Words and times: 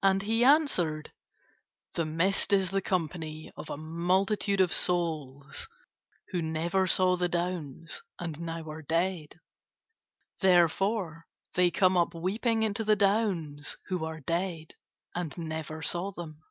And 0.00 0.22
he 0.22 0.44
answered: 0.44 1.10
"The 1.94 2.04
mist 2.04 2.52
is 2.52 2.70
the 2.70 2.80
company 2.80 3.50
of 3.56 3.68
a 3.68 3.76
multitude 3.76 4.60
of 4.60 4.72
souls 4.72 5.66
who 6.28 6.40
never 6.40 6.86
saw 6.86 7.16
the 7.16 7.28
Downs, 7.28 8.00
and 8.20 8.38
now 8.38 8.70
are 8.70 8.80
dead. 8.82 9.40
Therefore 10.38 11.26
they 11.54 11.72
come 11.72 11.96
up 11.96 12.14
weeping 12.14 12.62
into 12.62 12.84
the 12.84 12.94
Downs, 12.94 13.76
who 13.86 14.04
are 14.04 14.20
dead 14.20 14.76
and 15.16 15.36
never 15.36 15.82
saw 15.82 16.12
them." 16.12 16.44